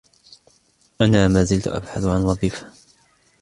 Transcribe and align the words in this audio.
أنا 1.01 1.27
ما 1.27 1.43
زلت 1.43 1.67
أبحث 1.67 2.05
عن 2.05 2.21
وظيفة. 2.23 2.69